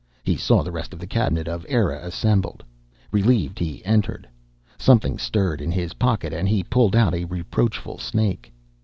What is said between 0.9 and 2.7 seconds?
of the cabinet of Eire assembled.